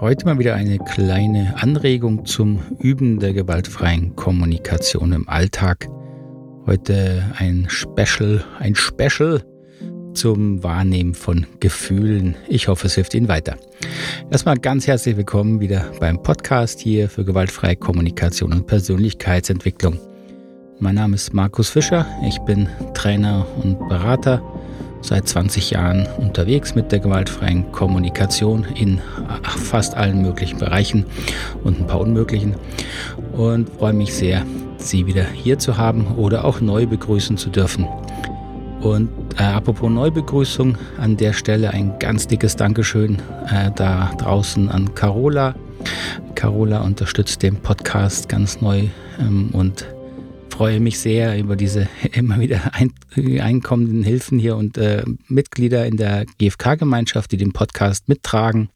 [0.00, 5.90] Heute mal wieder eine kleine Anregung zum Üben der gewaltfreien Kommunikation im Alltag.
[6.64, 9.42] Heute ein Special, ein Special
[10.14, 12.34] zum Wahrnehmen von Gefühlen.
[12.48, 13.56] Ich hoffe, es hilft Ihnen weiter.
[14.30, 19.98] Erstmal ganz herzlich willkommen wieder beim Podcast hier für gewaltfreie Kommunikation und Persönlichkeitsentwicklung.
[20.78, 22.06] Mein Name ist Markus Fischer.
[22.26, 24.42] Ich bin Trainer und Berater
[25.00, 29.00] seit 20 Jahren unterwegs mit der gewaltfreien Kommunikation in
[29.42, 31.06] fast allen möglichen Bereichen
[31.64, 32.54] und ein paar unmöglichen
[33.32, 34.44] und freue mich sehr,
[34.78, 37.86] Sie wieder hier zu haben oder auch neu begrüßen zu dürfen.
[38.80, 43.20] Und äh, apropos Neubegrüßung, an der Stelle ein ganz dickes Dankeschön
[43.52, 45.54] äh, da draußen an Carola.
[46.34, 48.84] Carola unterstützt den Podcast ganz neu
[49.18, 49.84] ähm, und
[50.60, 52.92] freue mich sehr über diese immer wieder ein,
[53.40, 58.68] einkommenden Hilfen hier und äh, Mitglieder in der GfK-Gemeinschaft, die den Podcast mittragen,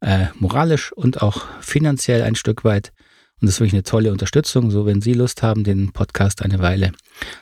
[0.00, 2.92] äh, moralisch und auch finanziell ein Stück weit.
[3.40, 4.70] Und das ist wirklich eine tolle Unterstützung.
[4.70, 6.92] So, wenn Sie Lust haben, den Podcast eine Weile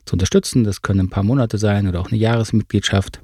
[0.06, 3.20] zu unterstützen, das können ein paar Monate sein oder auch eine Jahresmitgliedschaft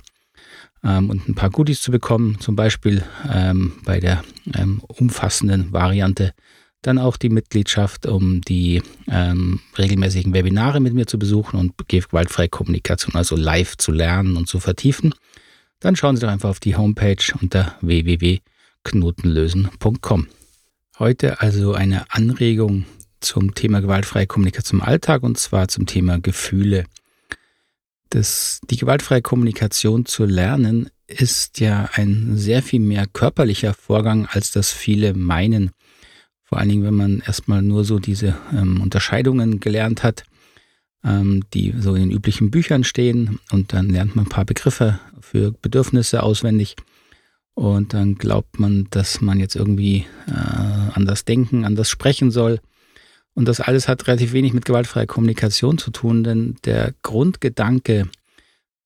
[0.84, 4.22] ähm, und ein paar Goodies zu bekommen, zum Beispiel ähm, bei der
[4.54, 6.34] ähm, umfassenden Variante
[6.82, 12.48] dann auch die Mitgliedschaft, um die ähm, regelmäßigen Webinare mit mir zu besuchen und gewaltfreie
[12.48, 15.14] Kommunikation, also live zu lernen und zu vertiefen.
[15.80, 20.28] Dann schauen Sie doch einfach auf die Homepage unter www.knotenlösen.com.
[20.98, 22.86] Heute also eine Anregung
[23.20, 26.84] zum Thema gewaltfreie Kommunikation im Alltag und zwar zum Thema Gefühle.
[28.10, 34.50] Das, die gewaltfreie Kommunikation zu lernen ist ja ein sehr viel mehr körperlicher Vorgang, als
[34.50, 35.70] das viele meinen.
[36.46, 40.24] Vor allen Dingen, wenn man erstmal nur so diese ähm, Unterscheidungen gelernt hat,
[41.04, 45.00] ähm, die so in den üblichen Büchern stehen und dann lernt man ein paar Begriffe
[45.20, 46.76] für Bedürfnisse auswendig
[47.54, 52.60] und dann glaubt man, dass man jetzt irgendwie äh, anders denken, anders sprechen soll.
[53.34, 58.08] Und das alles hat relativ wenig mit gewaltfreier Kommunikation zu tun, denn der Grundgedanke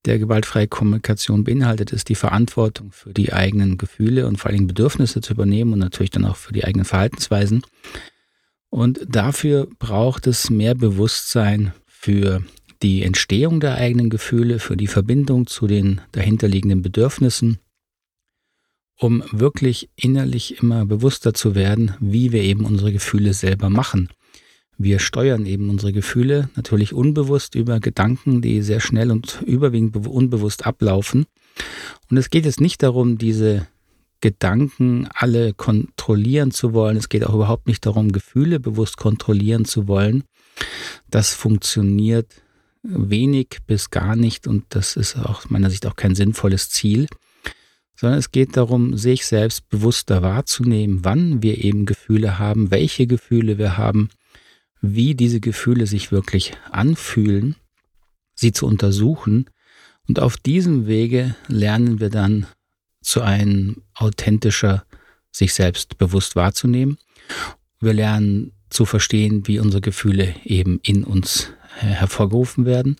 [0.06, 5.21] der gewaltfreie Kommunikation beinhaltet, ist die Verantwortung für die eigenen Gefühle und vor allem Bedürfnisse
[5.21, 7.62] zu übernehmen und natürlich dann auch für die eigenen Verhaltensweisen.
[8.71, 12.43] Und dafür braucht es mehr Bewusstsein für
[12.83, 17.59] die Entstehung der eigenen Gefühle, für die Verbindung zu den dahinterliegenden Bedürfnissen,
[18.97, 24.09] um wirklich innerlich immer bewusster zu werden, wie wir eben unsere Gefühle selber machen.
[24.82, 30.64] Wir steuern eben unsere Gefühle natürlich unbewusst über Gedanken, die sehr schnell und überwiegend unbewusst
[30.64, 31.26] ablaufen.
[32.10, 33.66] Und es geht jetzt nicht darum, diese
[34.22, 36.96] Gedanken alle kontrollieren zu wollen.
[36.96, 40.24] Es geht auch überhaupt nicht darum, Gefühle bewusst kontrollieren zu wollen.
[41.10, 42.42] Das funktioniert
[42.82, 47.06] wenig bis gar nicht und das ist aus meiner Sicht auch kein sinnvolles Ziel,
[47.96, 53.58] sondern es geht darum, sich selbst bewusster wahrzunehmen, wann wir eben Gefühle haben, welche Gefühle
[53.58, 54.08] wir haben
[54.80, 57.56] wie diese Gefühle sich wirklich anfühlen,
[58.34, 59.50] sie zu untersuchen.
[60.08, 62.46] Und auf diesem Wege lernen wir dann
[63.02, 64.84] zu einem authentischer
[65.30, 66.98] sich selbst bewusst wahrzunehmen.
[67.80, 72.96] Wir lernen zu verstehen, wie unsere Gefühle eben in uns äh, hervorgerufen werden.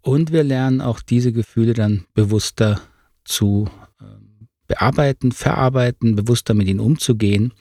[0.00, 2.80] Und wir lernen auch diese Gefühle dann bewusster
[3.24, 3.68] zu
[4.00, 7.52] ähm, bearbeiten, verarbeiten, bewusster mit ihnen umzugehen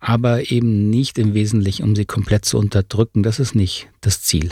[0.00, 3.22] aber eben nicht im Wesentlichen, um sie komplett zu unterdrücken.
[3.22, 4.50] Das ist nicht das Ziel.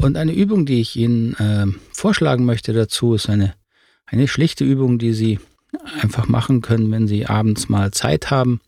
[0.00, 3.54] Und eine Übung, die ich Ihnen äh, vorschlagen möchte dazu, ist eine,
[4.06, 5.38] eine schlichte Übung, die Sie
[6.00, 8.60] einfach machen können, wenn Sie abends mal Zeit haben,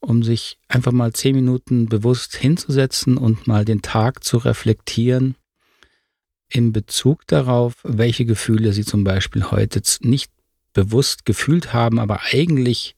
[0.00, 5.36] um sich einfach mal zehn Minuten bewusst hinzusetzen und mal den Tag zu reflektieren
[6.48, 10.32] in Bezug darauf, welche Gefühle Sie zum Beispiel heute nicht
[10.72, 12.96] bewusst gefühlt haben, aber eigentlich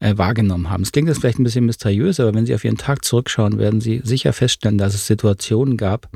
[0.00, 0.82] äh, wahrgenommen haben.
[0.82, 3.80] Es klingt jetzt vielleicht ein bisschen mysteriös, aber wenn Sie auf Ihren Tag zurückschauen, werden
[3.80, 6.08] Sie sicher feststellen, dass es Situationen gab,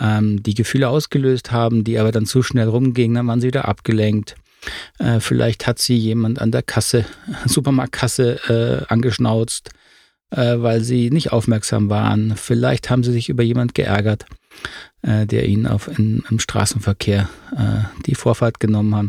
[0.00, 3.68] ähm, die Gefühle ausgelöst haben, die aber dann zu schnell rumgingen, dann waren Sie wieder
[3.68, 4.36] abgelenkt.
[4.98, 7.04] Äh, vielleicht hat Sie jemand an der Kasse,
[7.46, 9.70] Supermarktkasse äh, angeschnauzt,
[10.30, 12.36] äh, weil Sie nicht aufmerksam waren.
[12.36, 14.26] Vielleicht haben Sie sich über jemand geärgert,
[15.02, 19.06] äh, der Ihnen auf, in, im Straßenverkehr äh, die Vorfahrt genommen hat.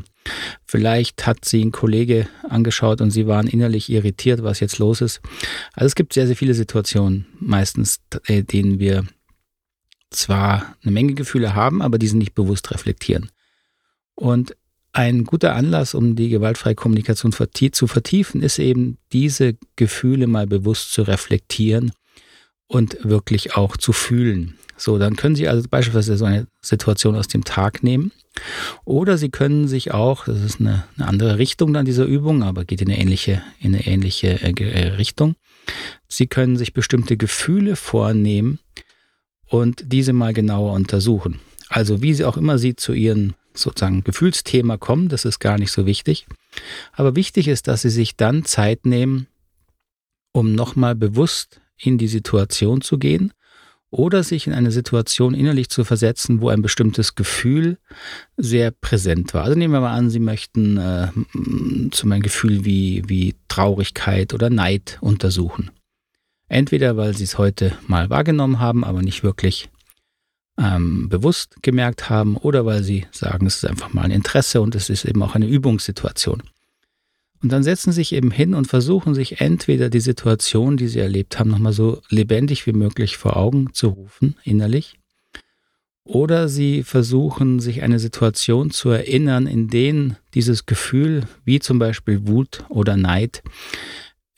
[0.65, 5.21] Vielleicht hat sie ein Kollege angeschaut und sie waren innerlich irritiert, was jetzt los ist.
[5.73, 9.05] Also es gibt sehr, sehr viele Situationen, meistens, äh, denen wir
[10.09, 13.29] zwar eine Menge Gefühle haben, aber diese nicht bewusst reflektieren.
[14.15, 14.55] Und
[14.93, 20.91] ein guter Anlass, um die gewaltfreie Kommunikation zu vertiefen, ist eben diese Gefühle mal bewusst
[20.91, 21.91] zu reflektieren
[22.67, 24.57] und wirklich auch zu fühlen.
[24.77, 28.11] So, dann können Sie also beispielsweise so eine Situation aus dem Tag nehmen.
[28.85, 32.63] Oder Sie können sich auch, das ist eine, eine andere Richtung dann dieser Übung, aber
[32.63, 35.35] geht in eine ähnliche, in eine ähnliche äh, äh Richtung.
[36.07, 38.59] Sie können sich bestimmte Gefühle vornehmen
[39.47, 41.39] und diese mal genauer untersuchen.
[41.69, 45.71] Also wie Sie auch immer Sie zu Ihren sozusagen Gefühlsthema kommen, das ist gar nicht
[45.71, 46.27] so wichtig.
[46.93, 49.25] Aber wichtig ist, dass Sie sich dann Zeit nehmen,
[50.31, 53.33] um nochmal bewusst in die Situation zu gehen
[53.89, 57.77] oder sich in eine Situation innerlich zu versetzen, wo ein bestimmtes Gefühl
[58.35, 59.43] sehr präsent war.
[59.43, 61.07] Also nehmen wir mal an, Sie möchten äh,
[61.91, 65.71] zum ein Gefühl wie, wie Traurigkeit oder Neid untersuchen.
[66.49, 69.69] Entweder weil Sie es heute mal wahrgenommen haben, aber nicht wirklich
[70.57, 74.75] ähm, bewusst gemerkt haben, oder weil Sie sagen, es ist einfach mal ein Interesse und
[74.75, 76.43] es ist eben auch eine Übungssituation.
[77.41, 80.99] Und dann setzen sie sich eben hin und versuchen sich entweder die Situation, die sie
[80.99, 84.97] erlebt haben, nochmal so lebendig wie möglich vor Augen zu rufen, innerlich.
[86.03, 92.27] Oder sie versuchen sich eine Situation zu erinnern, in denen dieses Gefühl, wie zum Beispiel
[92.27, 93.43] Wut oder Neid,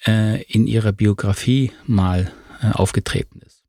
[0.07, 2.31] äh, in ihrer Biografie mal
[2.61, 3.63] äh, aufgetreten ist.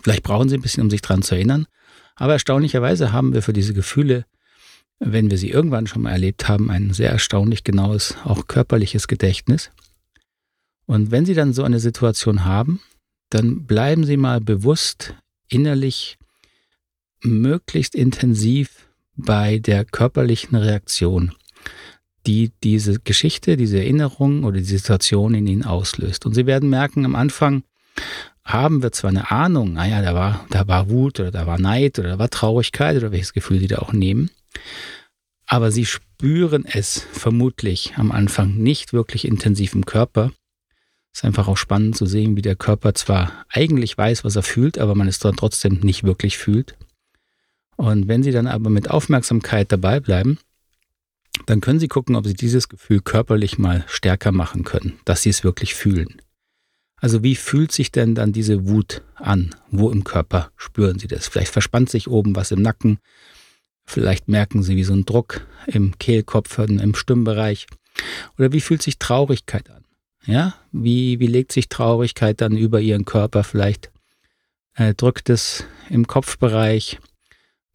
[0.00, 1.66] Vielleicht brauchen sie ein bisschen, um sich daran zu erinnern,
[2.14, 4.24] aber erstaunlicherweise haben wir für diese Gefühle
[4.98, 9.70] wenn wir sie irgendwann schon mal erlebt haben, ein sehr erstaunlich genaues, auch körperliches Gedächtnis.
[10.86, 12.80] Und wenn Sie dann so eine Situation haben,
[13.28, 15.14] dann bleiben Sie mal bewusst
[15.48, 16.18] innerlich
[17.22, 21.34] möglichst intensiv bei der körperlichen Reaktion,
[22.26, 26.24] die diese Geschichte, diese Erinnerung oder die Situation in Ihnen auslöst.
[26.24, 27.64] Und Sie werden merken, am Anfang
[28.44, 31.98] haben wir zwar eine Ahnung, naja, da war, da war Wut oder da war Neid
[31.98, 34.30] oder da war Traurigkeit oder welches Gefühl Sie da auch nehmen,
[35.46, 40.30] aber sie spüren es vermutlich am Anfang nicht wirklich intensiv im Körper.
[41.12, 44.42] Es ist einfach auch spannend zu sehen, wie der Körper zwar eigentlich weiß, was er
[44.42, 46.76] fühlt, aber man es dann trotzdem nicht wirklich fühlt.
[47.76, 50.38] Und wenn Sie dann aber mit Aufmerksamkeit dabei bleiben,
[51.46, 55.30] dann können Sie gucken, ob Sie dieses Gefühl körperlich mal stärker machen können, dass Sie
[55.30, 56.20] es wirklich fühlen.
[57.00, 59.54] Also wie fühlt sich denn dann diese Wut an?
[59.70, 61.28] Wo im Körper spüren Sie das?
[61.28, 62.98] Vielleicht verspannt sich oben was im Nacken,
[63.88, 67.66] Vielleicht merken Sie wie so ein Druck im Kehlkopf, im Stimmbereich.
[68.36, 69.82] Oder wie fühlt sich Traurigkeit an?
[70.26, 73.44] Ja, wie, wie legt sich Traurigkeit dann über Ihren Körper?
[73.44, 73.90] Vielleicht
[74.74, 76.98] äh, drückt es im Kopfbereich.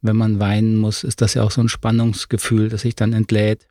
[0.02, 3.66] Wenn man weinen muss, ist das ja auch so ein Spannungsgefühl, das sich dann entlädt.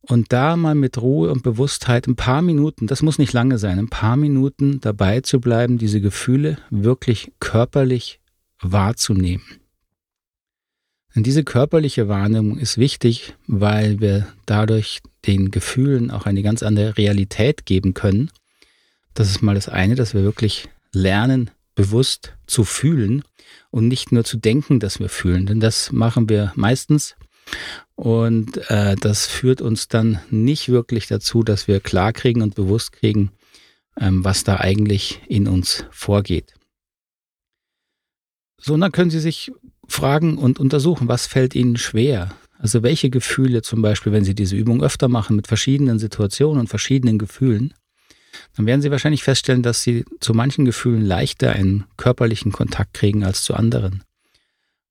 [0.00, 3.78] Und da mal mit Ruhe und Bewusstheit ein paar Minuten, das muss nicht lange sein,
[3.78, 8.18] ein paar Minuten dabei zu bleiben, diese Gefühle wirklich körperlich
[8.60, 9.44] wahrzunehmen.
[11.18, 16.96] Und diese körperliche Wahrnehmung ist wichtig, weil wir dadurch den Gefühlen auch eine ganz andere
[16.96, 18.30] Realität geben können.
[19.14, 23.24] Das ist mal das eine, dass wir wirklich lernen, bewusst zu fühlen
[23.72, 25.46] und nicht nur zu denken, dass wir fühlen.
[25.46, 27.16] Denn das machen wir meistens.
[27.96, 32.92] Und äh, das führt uns dann nicht wirklich dazu, dass wir klar kriegen und bewusst
[32.92, 33.32] kriegen,
[33.98, 36.54] ähm, was da eigentlich in uns vorgeht.
[38.60, 39.50] So, und dann können Sie sich
[39.88, 42.34] fragen und untersuchen, was fällt Ihnen schwer?
[42.58, 46.68] Also welche Gefühle zum Beispiel, wenn Sie diese Übung öfter machen mit verschiedenen Situationen und
[46.68, 47.74] verschiedenen Gefühlen,
[48.56, 53.24] dann werden Sie wahrscheinlich feststellen, dass Sie zu manchen Gefühlen leichter einen körperlichen Kontakt kriegen
[53.24, 54.02] als zu anderen.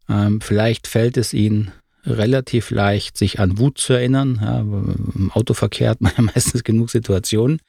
[0.10, 1.72] Ähm, vielleicht fällt es Ihnen
[2.06, 4.40] relativ leicht, sich an Wut zu erinnern.
[4.42, 7.60] Ja, Im Autoverkehr hat man ja meistens genug Situationen,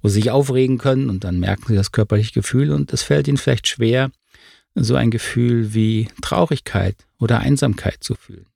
[0.00, 3.26] wo Sie sich aufregen können und dann merken Sie das körperliche Gefühl und es fällt
[3.28, 4.10] Ihnen vielleicht schwer,
[4.74, 8.46] so ein Gefühl wie Traurigkeit oder Einsamkeit zu fühlen.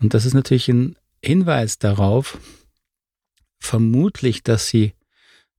[0.00, 2.38] Und das ist natürlich ein Hinweis darauf,
[3.60, 4.94] vermutlich, dass sie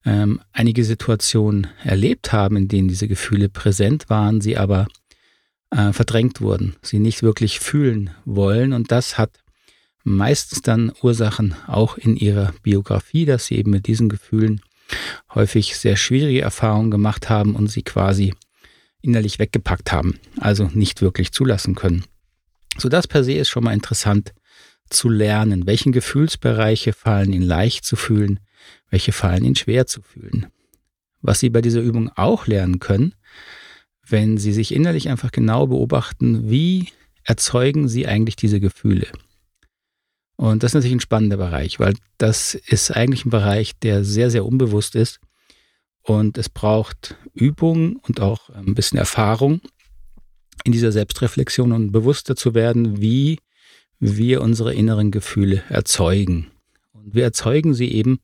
[0.06, 4.88] ähm, einige Situationen erlebt haben, in denen diese Gefühle präsent waren, sie aber
[5.72, 8.74] äh, verdrängt wurden, sie nicht wirklich fühlen wollen.
[8.74, 9.39] Und das hat
[10.03, 14.62] meistens dann Ursachen auch in ihrer Biografie, dass sie eben mit diesen Gefühlen
[15.34, 18.34] häufig sehr schwierige Erfahrungen gemacht haben und sie quasi
[19.03, 22.05] innerlich weggepackt haben, also nicht wirklich zulassen können.
[22.77, 24.33] So das per se ist schon mal interessant
[24.89, 28.39] zu lernen, welchen Gefühlsbereiche fallen Ihnen leicht zu fühlen,
[28.89, 30.48] welche fallen Ihnen schwer zu fühlen.
[31.22, 33.13] Was Sie bei dieser Übung auch lernen können,
[34.07, 36.89] wenn Sie sich innerlich einfach genau beobachten, wie
[37.24, 39.07] erzeugen Sie eigentlich diese Gefühle.
[40.36, 44.29] Und das ist natürlich ein spannender Bereich, weil das ist eigentlich ein Bereich, der sehr,
[44.29, 45.19] sehr unbewusst ist
[46.03, 49.62] und es braucht Übung und auch ein bisschen Erfahrung
[50.63, 53.39] in dieser Selbstreflexion und bewusster zu werden, wie
[54.00, 56.51] wir unsere inneren Gefühle erzeugen.
[56.91, 58.19] Und wir erzeugen sie eben,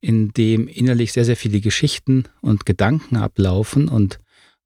[0.00, 4.18] in dem innerlich sehr, sehr viele Geschichten und Gedanken ablaufen und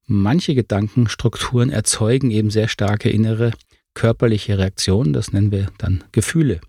[0.07, 3.51] manche Gedankenstrukturen erzeugen eben sehr starke innere
[3.93, 6.61] körperliche Reaktionen, das nennen wir dann Gefühle.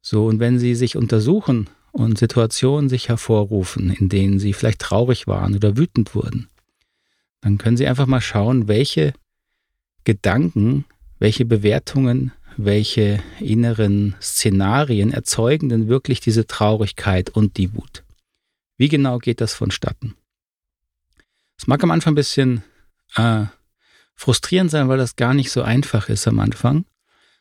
[0.00, 5.26] So, und wenn Sie sich untersuchen und Situationen sich hervorrufen, in denen Sie vielleicht traurig
[5.26, 6.48] waren oder wütend wurden,
[7.40, 9.12] dann können Sie einfach mal schauen, welche
[10.04, 10.84] Gedanken,
[11.18, 18.04] welche Bewertungen, welche inneren Szenarien erzeugen denn wirklich diese Traurigkeit und die Wut.
[18.76, 20.14] Wie genau geht das vonstatten?
[21.56, 22.62] Es mag am Anfang ein bisschen
[23.16, 23.44] äh,
[24.14, 26.84] frustrierend sein, weil das gar nicht so einfach ist am Anfang.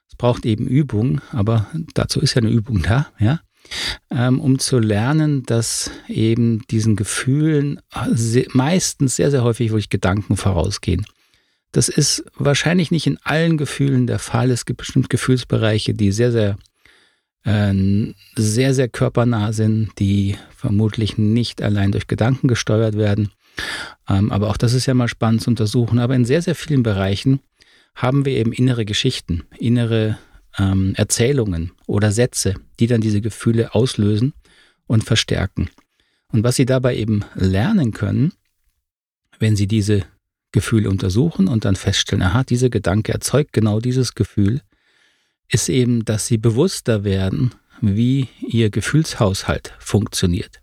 [0.09, 3.41] Es braucht eben Übung, aber dazu ist ja eine Übung da, ja,
[4.09, 7.79] um zu lernen, dass eben diesen Gefühlen
[8.11, 11.05] sehr, meistens sehr, sehr häufig wirklich Gedanken vorausgehen.
[11.71, 14.49] Das ist wahrscheinlich nicht in allen Gefühlen der Fall.
[14.49, 16.57] Es gibt bestimmt Gefühlsbereiche, die sehr, sehr,
[17.43, 23.31] äh, sehr, sehr körpernah sind, die vermutlich nicht allein durch Gedanken gesteuert werden.
[24.07, 25.99] Ähm, aber auch das ist ja mal spannend zu untersuchen.
[25.99, 27.39] Aber in sehr, sehr vielen Bereichen
[27.93, 30.17] haben wir eben innere Geschichten, innere
[30.59, 34.33] ähm, Erzählungen oder Sätze, die dann diese Gefühle auslösen
[34.87, 35.69] und verstärken.
[36.31, 38.33] Und was Sie dabei eben lernen können,
[39.39, 40.03] wenn Sie diese
[40.51, 44.61] Gefühle untersuchen und dann feststellen, aha, dieser Gedanke erzeugt genau dieses Gefühl,
[45.47, 50.61] ist eben, dass Sie bewusster werden, wie Ihr Gefühlshaushalt funktioniert.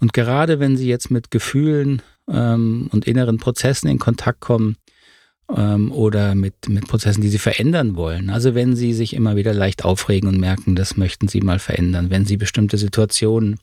[0.00, 4.76] Und gerade wenn Sie jetzt mit Gefühlen ähm, und inneren Prozessen in Kontakt kommen,
[5.54, 8.30] ähm, oder mit, mit Prozessen, die sie verändern wollen.
[8.30, 12.10] Also wenn sie sich immer wieder leicht aufregen und merken, das möchten sie mal verändern,
[12.10, 13.58] wenn sie bestimmte Situationen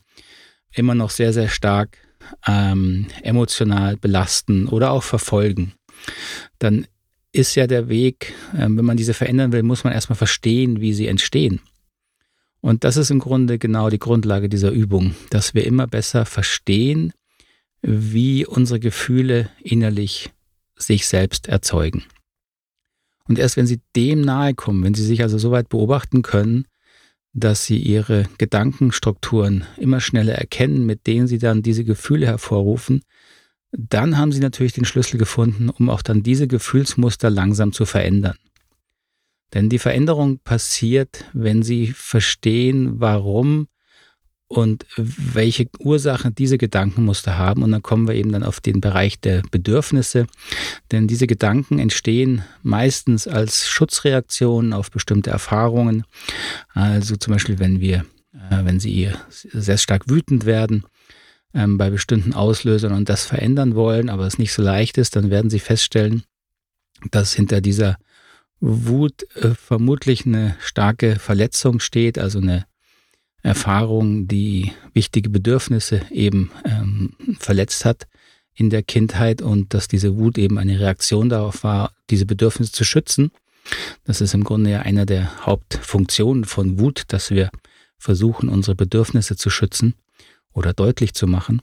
[0.72, 1.98] immer noch sehr, sehr stark
[2.46, 5.72] ähm, emotional belasten oder auch verfolgen,
[6.58, 6.86] dann
[7.32, 10.92] ist ja der Weg, ähm, wenn man diese verändern will, muss man erstmal verstehen, wie
[10.92, 11.60] sie entstehen.
[12.60, 17.12] Und das ist im Grunde genau die Grundlage dieser Übung, dass wir immer besser verstehen,
[17.82, 20.30] wie unsere Gefühle innerlich
[20.76, 22.04] sich selbst erzeugen.
[23.28, 26.66] Und erst wenn sie dem nahe kommen, wenn sie sich also so weit beobachten können,
[27.32, 33.02] dass sie ihre Gedankenstrukturen immer schneller erkennen, mit denen sie dann diese Gefühle hervorrufen,
[33.72, 38.38] dann haben sie natürlich den Schlüssel gefunden, um auch dann diese Gefühlsmuster langsam zu verändern.
[39.54, 43.68] Denn die Veränderung passiert, wenn sie verstehen, warum
[44.48, 47.62] und welche Ursachen diese Gedankenmuster haben.
[47.62, 50.26] Und dann kommen wir eben dann auf den Bereich der Bedürfnisse.
[50.92, 56.04] Denn diese Gedanken entstehen meistens als Schutzreaktionen auf bestimmte Erfahrungen.
[56.74, 58.06] Also zum Beispiel, wenn wir,
[58.50, 60.84] äh, wenn sie sehr stark wütend werden
[61.52, 65.30] ähm, bei bestimmten Auslösern und das verändern wollen, aber es nicht so leicht ist, dann
[65.30, 66.22] werden sie feststellen,
[67.10, 67.96] dass hinter dieser
[68.60, 72.64] Wut äh, vermutlich eine starke Verletzung steht, also eine
[73.46, 78.06] Erfahrung, die wichtige Bedürfnisse eben ähm, verletzt hat
[78.54, 82.84] in der Kindheit und dass diese Wut eben eine Reaktion darauf war, diese Bedürfnisse zu
[82.84, 83.30] schützen.
[84.04, 87.50] Das ist im Grunde ja einer der Hauptfunktionen von Wut, dass wir
[87.98, 89.94] versuchen, unsere Bedürfnisse zu schützen
[90.52, 91.62] oder deutlich zu machen.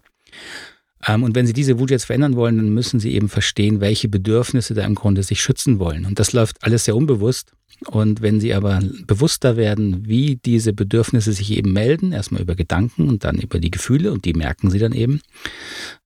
[1.07, 4.09] Ähm, und wenn Sie diese Wut jetzt verändern wollen, dann müssen Sie eben verstehen, welche
[4.09, 6.05] Bedürfnisse da im Grunde sich schützen wollen.
[6.05, 7.51] Und das läuft alles sehr unbewusst.
[7.87, 13.09] Und wenn Sie aber bewusster werden, wie diese Bedürfnisse sich eben melden, erstmal über Gedanken
[13.09, 15.21] und dann über die Gefühle, und die merken Sie dann eben,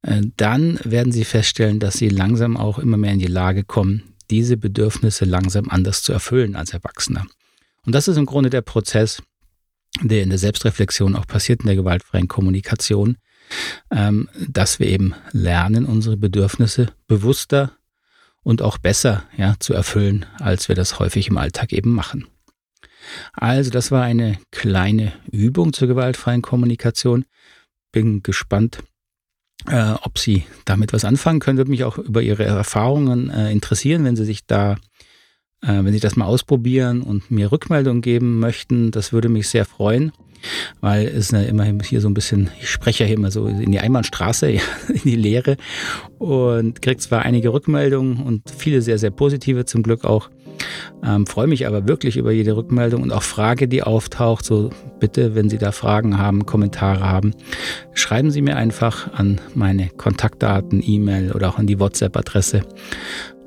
[0.02, 4.04] äh, dann werden Sie feststellen, dass Sie langsam auch immer mehr in die Lage kommen,
[4.32, 7.26] diese Bedürfnisse langsam anders zu erfüllen als Erwachsener.
[7.86, 9.22] Und das ist im Grunde der Prozess,
[10.02, 13.18] der in der Selbstreflexion auch passiert, in der gewaltfreien Kommunikation,
[13.90, 17.72] dass wir eben lernen, unsere Bedürfnisse bewusster
[18.44, 22.28] und auch besser ja, zu erfüllen, als wir das häufig im Alltag eben machen.
[23.34, 27.26] Also das war eine kleine Übung zur gewaltfreien Kommunikation.
[27.92, 28.80] Bin gespannt,
[29.68, 31.58] äh, ob Sie damit was anfangen können.
[31.58, 34.78] Würde mich auch über Ihre Erfahrungen äh, interessieren, wenn Sie sich da,
[35.62, 38.92] äh, wenn Sie das mal ausprobieren und mir Rückmeldung geben möchten.
[38.92, 40.12] Das würde mich sehr freuen
[40.82, 43.72] weil es ja immerhin hier so ein bisschen, ich spreche ja hier immer so in
[43.72, 44.50] die Einbahnstraße,
[44.88, 45.58] in die Leere
[46.18, 50.30] und kriege zwar einige Rückmeldungen und viele sehr, sehr positive zum Glück auch.
[51.04, 54.46] Ähm, freue mich aber wirklich über jede Rückmeldung und auch Frage, die auftaucht.
[54.46, 57.34] So bitte, wenn Sie da Fragen haben, Kommentare haben,
[57.94, 62.62] schreiben Sie mir einfach an meine Kontaktdaten, E-Mail oder auch an die WhatsApp-Adresse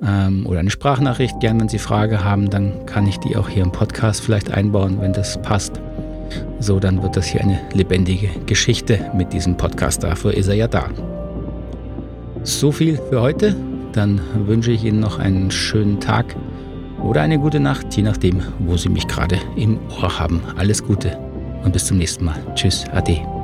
[0.02, 1.40] ähm, oder eine Sprachnachricht.
[1.40, 5.00] Gern, wenn Sie Frage haben, dann kann ich die auch hier im Podcast vielleicht einbauen,
[5.00, 5.80] wenn das passt.
[6.58, 10.02] So, dann wird das hier eine lebendige Geschichte mit diesem Podcast.
[10.02, 10.88] Dafür ist er ja da.
[12.42, 13.56] So viel für heute.
[13.92, 16.37] Dann wünsche ich Ihnen noch einen schönen Tag
[17.02, 20.40] oder eine gute Nacht, je nachdem, wo Sie mich gerade im Ohr haben.
[20.56, 21.18] Alles Gute
[21.64, 22.37] und bis zum nächsten Mal.
[22.54, 23.39] Tschüss, Ade.